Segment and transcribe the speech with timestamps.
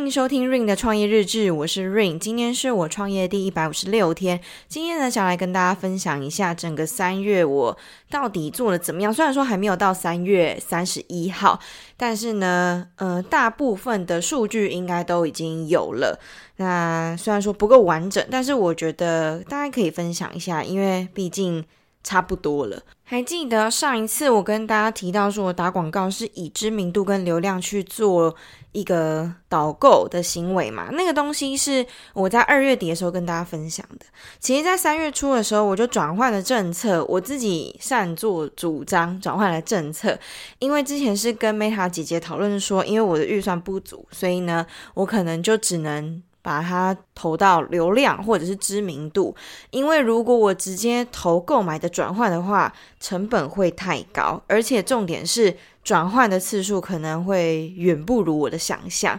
[0.00, 4.40] 欢迎收听 Ring 的创业日志，我是 Ring，今天是我创业第一百五十六天。
[4.66, 7.76] 今天呢，想来跟大家分享一下整个三月我
[8.08, 9.12] 到底做了怎么样。
[9.12, 11.60] 虽然说还没有到三月三十一号，
[11.98, 16.18] 但是呢，呃，大部分的数据应该都已经有了。
[16.56, 21.62] 那虽然说不够完整，但是我觉得大家可以分享一下，因为毕竟。
[22.02, 22.82] 差不多了。
[23.10, 28.32] 还记得上一次我跟大家提到说，我打广告是以知名度跟流量去做
[28.70, 30.90] 一个导购的行为嘛？
[30.92, 34.06] 那个东西是我在二月底的时候跟大家分享的。
[34.38, 40.16] 其实，在三月初的时候，我就转换了政策，我自己擅作主张转换了政策。
[40.60, 46.22] 因为之前是跟 Meta 姐姐讨论说，因为我的预算不足，所以呢，我可能就只能。
[46.42, 49.34] 把它投到流量或者是知名度，
[49.70, 59.18] 因为如果我直接投购买的转换的话，成本会太高，而且重点是转换的次数可能会远不如我的想象，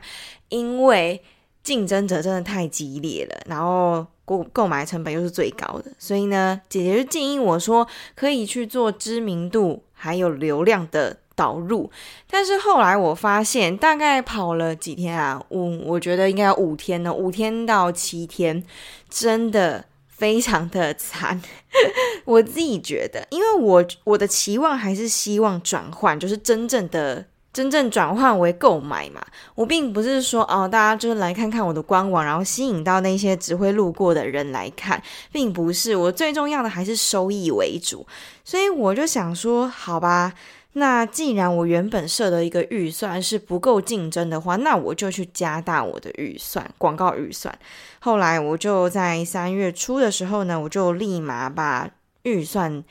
[0.50, 1.22] 因为
[1.64, 11.21] 竞争者真的太激烈了，然后购购买成本又是最高的，所以呢，姐姐就建议我说可以去做知名度还有流量的。
[11.36, 11.90] 导入，
[12.30, 18.64] 但是后来我发现，大概跑了几天啊，五，我觉得应该有五天呢，五天到七天，
[19.10, 21.42] 真的非常的惨。
[22.26, 29.26] 我自己觉得，因为我我的期望还是希望转换，就是真正的真正转换为购买嘛。
[29.56, 35.96] 我并不是说哦，大家就是来看看我的官网，然后吸引到那些只会路过的人来看，并不是。
[35.96, 38.06] 我最重要的还是收益为主，
[38.44, 40.34] 所以我就想说，好吧。
[40.74, 47.54] 那既然我原本设的一个预算是不够竞争的话，那我就去加大我的预算，广告预算。
[48.00, 51.90] 后来我就在三月初的时候呢，我就立马把
[52.24, 52.84] 预算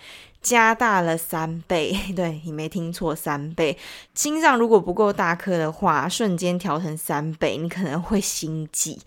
[0.42, 1.96] 加大了三倍。
[2.14, 3.78] 对，你没听错，三倍。
[4.14, 8.98] 心脏如果不够大颗的话，瞬间调成三倍，你可能会心悸。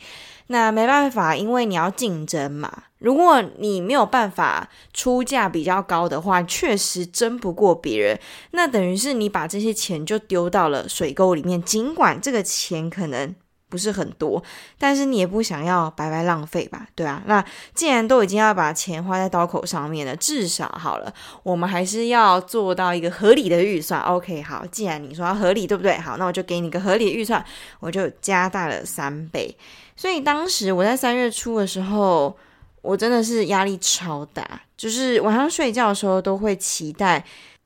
[0.48, 2.84] 那没办法，因为你要竞争嘛。
[3.00, 8.18] 如果你没有办法出价比较高的话，确实争不过别人。
[8.52, 11.62] 那等于是你把这些钱就丢到了水沟里面。
[11.62, 13.36] 尽管这个钱可能
[13.68, 14.42] 不是很多，
[14.78, 16.88] 但是你也不想要白白浪费吧？
[16.96, 17.22] 对啊。
[17.26, 17.44] 那
[17.74, 24.00] 既然都已经要把钱花在刀口上面了，至少好了，我们还是要做到一个合理的预算。
[24.04, 25.98] OK，好，既然你说要合理，对不对？
[25.98, 27.44] 好，那我就给你个合理的预算，
[27.82, 29.58] 我就加大了三倍。
[30.04, 32.36] 所以当时我在三月初的时候，
[32.82, 37.24] 我真的是压力超大，就是晚上睡觉的时候都会期待。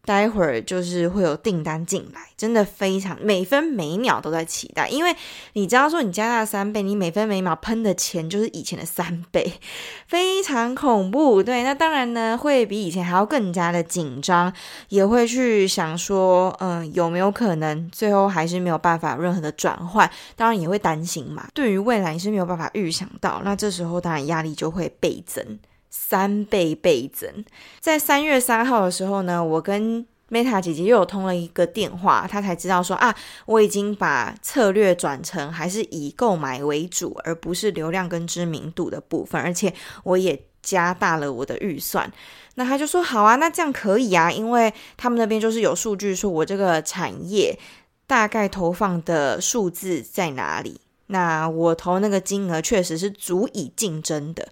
[0.07, 5.13] 待会儿就是会有订单进来，真的非常每分每秒都在期待，因为
[5.51, 9.55] 你知道说你加大三倍，你每分每秒喷的钱就是以前的三倍，
[10.07, 11.43] 非常恐怖。
[11.43, 14.53] 对，那当然呢会比以前还要更加的紧张，
[14.87, 20.09] 也会去想说，嗯，有没有可能最后还是没有办法任何的转换？
[20.37, 21.49] 当然也会担心嘛。
[21.53, 25.59] 对于未来你是没有办法预想到，那这时候当然压力就会倍增。
[25.89, 27.43] 三倍倍增，
[27.79, 33.15] 在三月三号的时候呢，我跟 Meta 姐姐又有通了一个电话，她才知道说啊，
[33.45, 42.11] 我已经把策略转成还是以购买为主，而不是流量跟知名度的部分，而且我也加大了我的预算。
[42.55, 47.57] 那她就说好啊，那这样可以啊，因为他们那边就是有数据说我这个产业
[48.05, 54.49] 大概投放的数字在哪里，那我投那个金额确实是足以竞争的。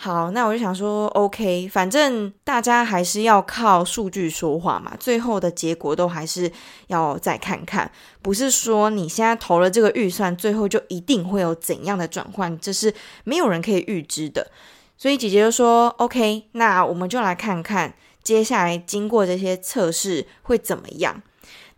[0.00, 6.52] 好，那我就想说，OK，反正大家还是要靠数据说话嘛，最后的结果都还是
[6.86, 7.90] 要再看看，
[8.22, 12.94] 不是说你现在投了这个预算，最后就一定会有怎样的转换，这是
[13.24, 14.52] 没有人可以预知的。
[14.96, 21.22] 所以姐姐就说，OK，那我们就来看看接下来经过这些测试会怎么样。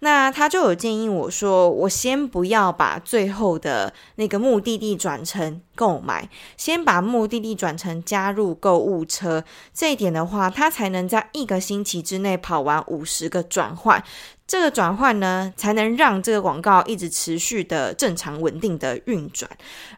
[0.00, 9.44] 那他就有建议我说，我先不要把最后的那个目的地转成购买，先把目的地转成加入购物车。
[9.72, 14.02] 这一点的话，他才能在一个星期之内跑完五十个转换。
[14.50, 19.48] 这个转换呢，才能让这个广告一直持续的正常稳定的运转，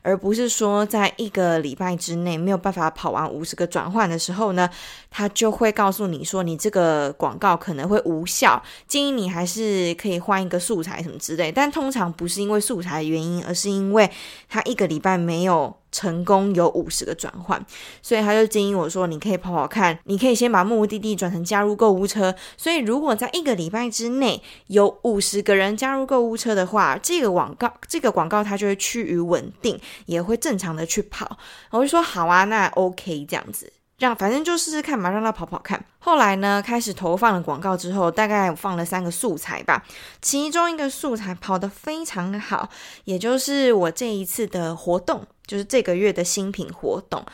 [0.03, 4.69] 而不是说在一个礼拜之内没有办法跑完五十个转换的时候呢，
[5.11, 11.51] 他就会告诉你说，你这个广告可能会无效，建议你还是可以换一个素材什么之类。
[11.51, 14.11] 但通常不是因为素材的原因，而是因为
[14.51, 15.75] 他一个礼拜没有。
[15.93, 17.65] 成功有五十个转换，
[18.01, 22.35] 所以他就建议我说：“你可以跑跑看，你可以先把目的地转成加入购物车。
[22.57, 31.39] 所以如果在一个礼拜之内有五十个人加入购物车的话，这个广告这个广告它就会趋于稳定，也会正常的去跑。”
[31.71, 35.81] 我就说：“好啊，那 OK 这样子。”让反正就试试看嘛，让他跑跑看。
[36.01, 39.85] 后来呢，开始投放了广告之后，大概放了三个素材吧，
[40.21, 42.69] 其中一个素材跑得非常好，
[43.05, 47.25] 也就是我这一次的活动，就是这个月的新品活动。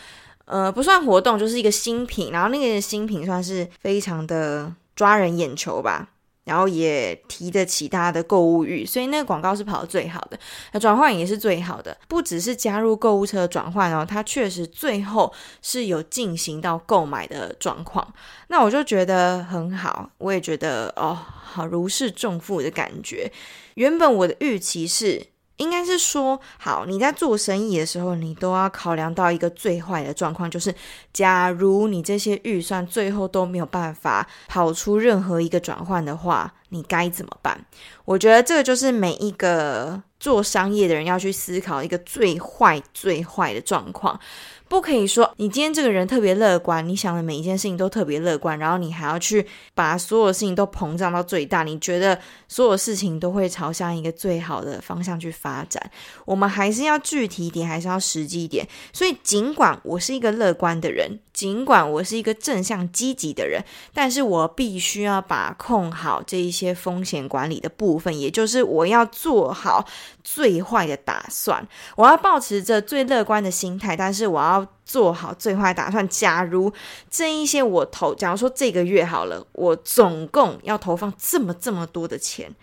[0.45, 6.09] 呃，不算活动，就是一个新品，然后那个新品算是非常的抓人眼球吧。
[6.49, 10.39] 然后也提得起大家的购物欲，所以那个广告是跑得最好的，
[10.73, 15.31] 那转换也是最好的，不只是加入购物车的转换哦，它确实最后
[15.61, 18.15] 是有进行到购买的状况，
[18.49, 23.31] 那我就觉得很好，我也觉得哦，好如释重负的感觉。
[23.75, 25.27] 原本我的预期是。
[25.59, 30.75] 应该是说，好，你在做生意的时候，你都要考量到一个最坏的状况，就是
[31.13, 37.65] 假如你这些预算最后都没有办法跑出任何一个转换的话，你该怎么办？
[38.05, 44.19] 我觉得这个就是每一个做商业的人要去思考一个最坏、最坏的状况。
[44.69, 52.19] 不可以说你今天这个人特别乐观，你想的每一件事情都特别乐观，然后你还要去把所有事情都膨胀到最大，你觉得
[52.49, 55.91] 所有事情都会朝向一个最好的方向去发展。
[56.27, 58.69] 我们还是要具体一点，还是要实际一点。
[58.93, 63.65] 所以，尽管我是一个乐观的人，尽管我是一个正向积极的人，
[63.95, 69.87] 但是我必须要把控好这一些风险管理的部分，也就是我要做好
[70.23, 71.67] 最坏的打算，
[71.97, 74.58] 我要保持着最乐观的心态，但是我要。
[74.85, 76.09] 做好最坏打算。
[76.09, 76.73] 假如
[77.11, 82.55] 这一些我投，假如说这个月好了，我总共要投放这么这么多的钱，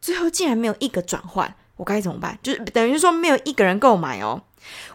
[0.00, 2.38] 最后竟然没有一个转换，我该怎么办？
[2.42, 4.40] 就是等于说没有一个人购买哦，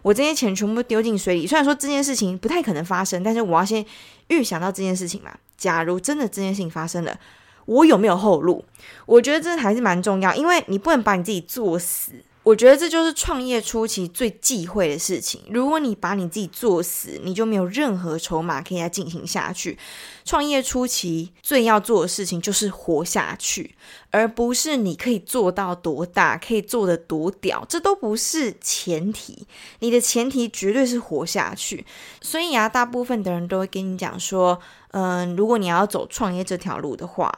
[0.01, 1.45] 我这些钱全部丢进水里。
[1.45, 3.85] 虽然说这件事情不太可能发生，但是我要先
[4.27, 5.31] 预想到这件事情嘛。
[5.57, 7.19] 假如真的这件事情发生了，
[7.65, 8.63] 我有没有后路？
[9.05, 12.13] 我觉得这还是蛮重要，因为你不能把你自己作死。
[12.49, 15.39] 我觉得这就是创业初期最忌讳的事情。
[15.51, 19.77] 如果你把你自己作死，你就没有任何筹码可以再进行下去。
[20.25, 23.75] 创业初期最要做的事情就是活下去，
[24.09, 29.45] 而不是你可以做到多大，可以做得多屌，这都不是前提。
[29.77, 31.85] 你的前提绝对是活下去。
[32.19, 34.59] 所以啊，大部分的人都会跟你讲说，
[34.89, 37.31] 嗯，如果你要走创业这条路的话。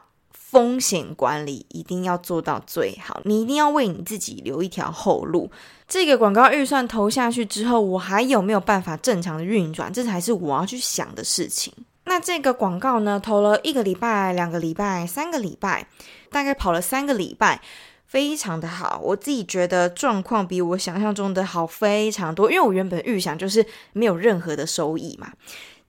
[0.52, 5.50] 风险管理一定要做到最好，你一定要为你自己留一条后路。
[5.88, 9.94] 这个广告预算投下去之后，我还有没有办法正常的运转？
[9.94, 11.74] 这才是我要去想的事情。
[12.04, 15.88] 那这个广告呢，投了一个礼拜、两个礼拜、三个礼拜，
[16.30, 17.62] 大概跑了三个礼拜，
[18.06, 19.00] 非常的好。
[19.02, 25.32] 我自己觉得状况比我想象中的好非常多，因为我原本预想就是没有任何的收益嘛，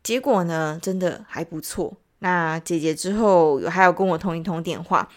[0.05, 1.95] 结果呢，真的还不错。
[2.23, 5.09] 那姐姐之后还有跟我通一通电话，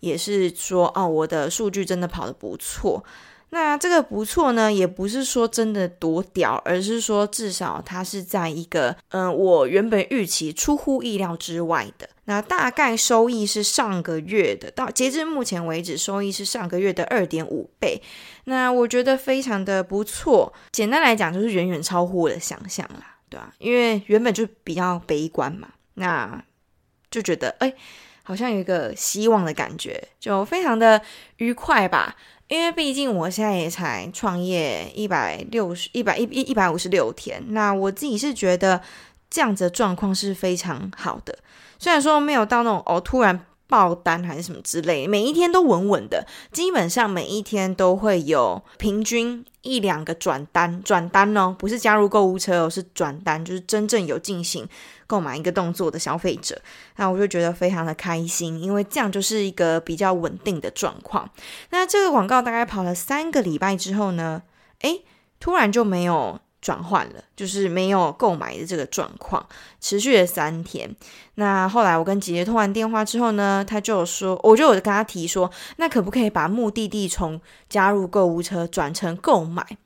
[0.00, 3.04] 也是说哦，我的数据真的跑得不错。
[3.50, 12.08] 那这个不错呢，也不是说真的多屌，而是说至少它是在一个嗯、我原本预期出乎意料之外的。
[12.24, 18.02] 那大概收益是上个月的，到截至目前为止，收益是上个月的二点五倍。
[18.46, 20.52] 那我觉得非常的不错。
[20.72, 23.52] 简单来讲，就是远远超乎我的想象啦，对吧？
[23.58, 25.68] 因为原本就比较悲观嘛。
[25.96, 26.42] 那
[27.14, 27.72] 就觉得哎，
[28.22, 31.00] 好像有一个希望的感觉，就非常的
[31.36, 32.16] 愉快吧。
[32.48, 38.82] 因为毕竟我现在也才创业一百六十、一百一一一百五十六天，那我自己是觉得
[39.30, 41.38] 这样子的状况是非常好的。
[41.78, 54.68] 虽然说没有到那种哦突然爆单还是什么之类，每一天都稳稳的，基本上每一天都会有平均一两个转单，转单哦，不是加入购物车哦，是转单，就是真正有进行。
[55.06, 56.58] 购买一个动作的消费者，
[56.96, 61.28] 那我就觉得非常的开心，因为这样就是一个比较稳定的状况。
[61.68, 64.42] 那这个广告大概跑了三个礼拜之后呢，
[64.80, 65.04] 诶，
[65.38, 69.46] 突然就没有转换了，就是没有购买的这个状况，
[69.82, 70.96] 持续了三天。
[71.34, 79.76] 那后来我跟姐姐通完电话之后呢，她就说，我就有跟她提说，那可不可以把目的地从加入购物车转成购买？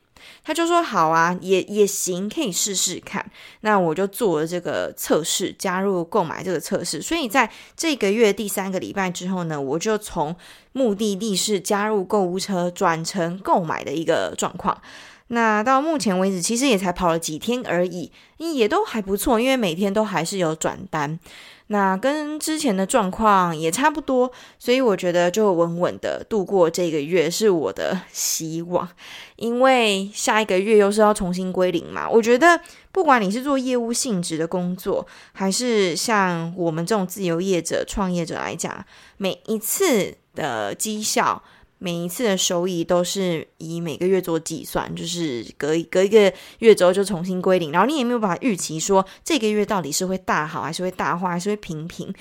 [0.44, 3.24] 他就说好啊，也也行，可以试试看。
[3.62, 7.00] 那我就做了这个测试，加入购买这个测试。
[7.00, 10.34] 所以在这个月第三个礼拜之后呢，我就从
[10.72, 14.80] 目的地是加入购物车转成购买的一个状况。
[15.28, 21.18] 那到目前为止，其实也才跑了几天而已，也都还不错，因为每天都还是有转单。
[21.70, 28.88] 那跟之前的状况也差不多，所以我觉得就稳稳的度过这个月是我的希望，
[29.36, 32.08] 因为下一个月又是要重新归零嘛。
[32.08, 32.58] 我觉得
[32.90, 38.82] 不管你是做业务性质的工作，还是像我们这种自由业者、创业者来讲，
[39.18, 41.42] 每一次的绩效
[41.78, 52.12] 每一次的收益都是以每个月做计算，就是隔一隔一个月之后就重新归零，然后你也没有办法预期说这个月到底是会大好还是会大坏还是会平平，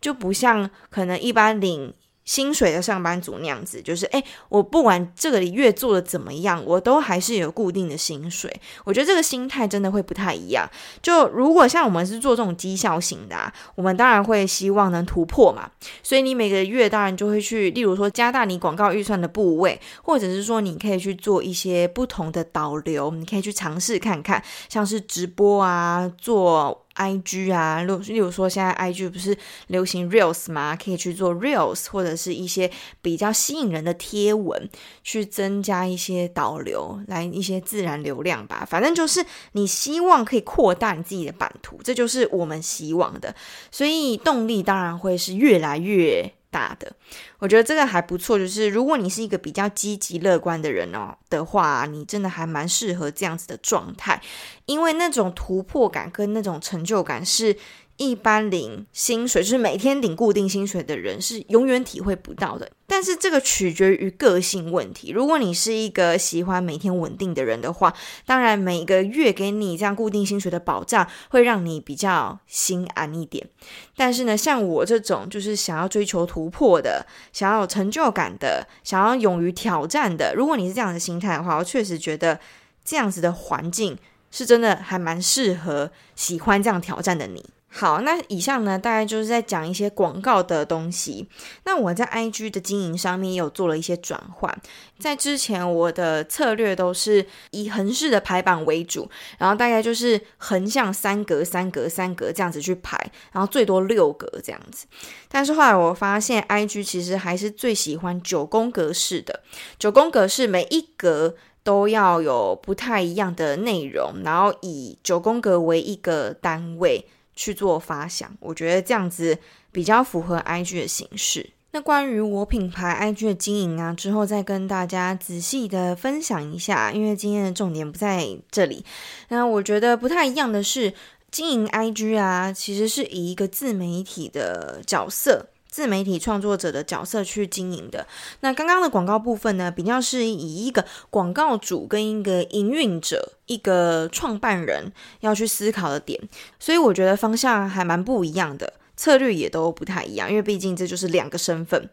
[0.00, 1.92] 就不像可能一般领。
[2.30, 8.48] 薪水的上班族那样子，就是诶，我不管这个月做的怎么样，我都还是有固定的薪水。
[8.84, 10.64] 我觉得这个心态真的会不太一样。
[11.02, 15.68] 就如果像我们是做这种绩效型的啊，我们当然会希望能突破嘛。
[16.04, 26.86] 所以你每个月当然就会去，例如说加大你广告预算的部位，或者是说你可以去做一些不同的导流，你可以去尝试看看，像是直播啊，做。
[27.00, 29.34] I G 啊，例例如说，现在 I G 不是
[29.68, 30.76] 流行 Reels 吗？
[30.76, 34.68] 可以去做 Reels，或者是一些比较吸引人的贴文，
[35.02, 38.66] 去增加一些导流，来一些自然流量吧。
[38.68, 43.34] 反正就是你希望可以扩大你自己的版图，这就是我们希望的。
[43.70, 46.92] 所以动力当然会是越来越大的，
[47.38, 48.38] 我觉得这个还不错。
[48.38, 54.20] 就是如果你是一个比较积极乐观的人哦的话，你真的还蛮适合这样子的状态，
[54.66, 57.56] 因为那种突破感跟那种成就感是。
[57.96, 62.70] 一般领薪水，就是每天领固定薪水的人是永远体会不到的。
[63.00, 65.10] 但是这个取决于个性问题。
[65.10, 67.94] 如果你是一个喜欢每天稳定的人的话，
[68.26, 73.48] 当然每个月给你这样固定薪水的保障，会让你比较心安一点。
[73.96, 82.38] 但是呢，像我这种就是想要追求突破的，想要有成就感的，想要勇于挑战的，如果你是这样的心态的话，我确实觉得
[82.84, 83.96] 这样子的环境
[84.30, 87.42] 是真的还蛮适合喜欢这样挑战的你。
[87.72, 91.28] 好，那以上呢，大概就是在讲一些广告的东西。
[91.64, 94.52] 那我在 IG 的经营上面也有做了一些转换。
[94.98, 99.08] 在之前，我的策略都是以横式的排版为主，
[99.38, 102.98] 然后大概就是横向三格、三格、三格这样子去排，
[103.30, 104.86] 然后最多六格这样子。
[105.28, 109.44] 但是后来我发现，IG 其实还是最喜欢九宫格式的。
[109.78, 117.06] 九宫格式每一格都要有不太一样的内容，然后以九宫格为一个单位。
[117.40, 119.38] 去做发想，我觉得这样子
[119.72, 121.48] 比较符合 IG 的形式。
[121.70, 128.84] 那关于我品牌 IG 的经营啊，之后再跟大家仔细的分享一下，因为今天的重点不在这里。
[129.28, 130.92] 那我觉得不太一样的是，
[131.30, 135.46] 经营 IG 啊，其实是以一个自媒体的角色。
[135.70, 138.06] 自媒体创作者的角色去经营的。
[138.40, 146.20] 那刚刚的广告部分呢，比较是以一个广告主跟一个营运者、一个创办人要去思考的点，
[146.58, 151.88] 所以我觉得方向还蛮不一样的，策略也都不太一样，因为毕竟这就是两个身份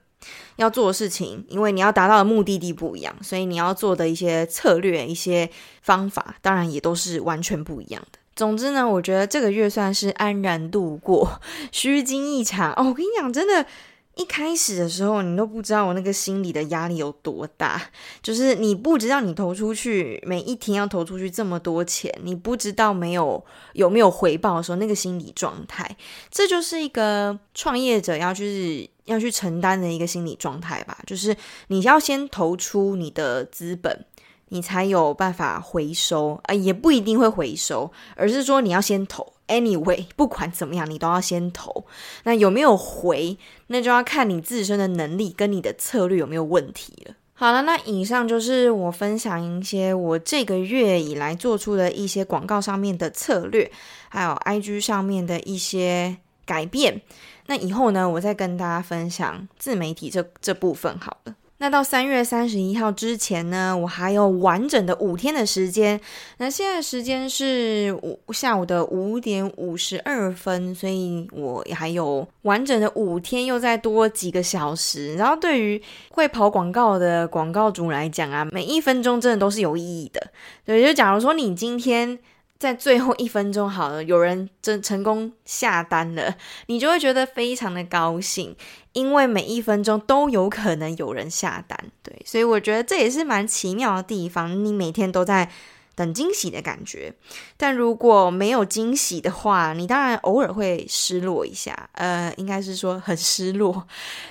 [0.56, 5.50] 要做的事情，因为你要达到的目的地不一样，所以你要做的一些策略、一些
[5.84, 8.18] 方法，当然也都是完全不一样的。
[8.38, 11.42] 总之呢，我觉得这个月算是安然度过，
[11.72, 12.84] 虚惊一场哦。
[12.84, 13.66] 我跟你讲，真的，
[14.14, 17.82] 一开始的时候你都不知道我那个心理的压力有多大，
[18.22, 25.98] 就是你不知道你投出去每一天要投出去这么多钱，你不知道没有有没有回报的时候，那个心理状态，
[26.30, 31.36] 这就是一个创业者要就是要去承担的一个心理状态吧，就是
[31.70, 34.06] 你要先投出你的资本。
[34.50, 39.34] 你才有办法回收啊，也不一定会回收，而是说你要先投。
[39.48, 41.86] Anyway，不管怎么样，你都要先投。
[42.24, 43.38] 那有没有回，
[43.68, 47.16] 那就要看你自身的能力跟你的策略有没有问题了。
[47.34, 53.72] 好了，那以上就是我分享一些我这个月以来做出的一些广告上面的策略，
[54.10, 57.02] 还有 IG 上面的一些改变。
[57.46, 61.36] 那以后呢，我再跟大家分享自媒体这这部分好了。
[61.60, 66.00] 那到三月三十一号之前呢，我还有完整的五天的时间。
[66.38, 75.16] 那现在时间是五下午的五点五十二分，所以我还有完整的五天，又再多几个小时。
[75.16, 80.28] 然后对于会跑广告的广告主来讲啊，每一分钟真的都是有意义的。
[80.64, 82.20] 对，就假如说你今天。
[82.60, 86.36] 在最后一分钟，好了，有人真成功下单了，
[86.68, 88.56] 你就会觉得非常的高兴，
[88.94, 95.50] 因为每一分钟都有可能有人下单，对，所以我觉得这也是蛮奇妙的地方，你每天都在。
[95.98, 97.12] 等惊喜的感觉，
[97.58, 103.88] 但如果没有惊喜的话，你当然偶尔会失落一下，呃，应该是说很失落，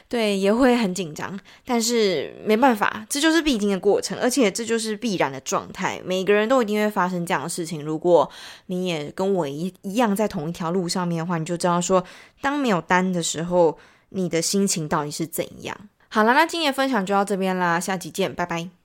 [0.09, 7.85] 对，也会很紧张，但是没办法，这就是必经的过程，而且这就是必然的状态，每个人都一定会发生这样的事情。
[7.85, 8.31] 如果
[8.67, 12.05] 你也跟我一一样在同一条路上面的话，你就知道说，
[12.41, 13.77] 当没有单的时候，
[14.11, 15.77] 你的心情到底是怎样。
[16.09, 18.77] 好了，那今天的分享就到这边啦，下期见，拜拜。